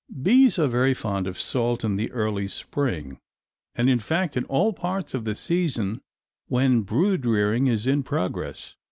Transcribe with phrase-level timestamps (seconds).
[0.23, 3.19] Bees are very fond of salt in the early spring,
[3.75, 6.01] and, in fact, in all parts of the season
[6.47, 8.75] when brood rearing is in progress.